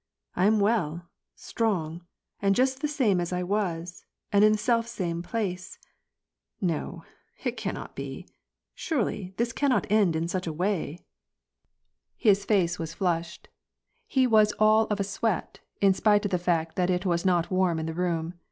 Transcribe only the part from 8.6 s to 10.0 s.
Surely, this cannot